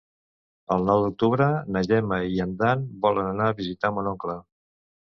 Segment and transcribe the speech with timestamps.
[0.75, 4.43] El nou d'octubre na Gemma i en Dan volen anar a visitar mon oncle.